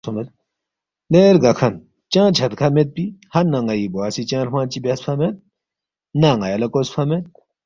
”لے 1.11 1.21
رگاکھن 1.35 1.73
چنگ 2.11 2.31
چھدکھہ 2.37 2.67
میدپی 2.75 3.05
ہنہ 3.33 3.59
ن٘ئی 3.65 3.85
بوا 3.93 4.07
سی 4.13 4.23
چنگ 4.29 4.39
ہرمنگ 4.41 4.69
چی 4.71 4.79
بیاسفا 4.83 5.13
مید، 5.19 5.35
نہ 6.21 6.29
ن٘یا 6.39 6.57
لہ 6.61 6.67
کوسفا 6.73 7.03
مید 7.09 7.23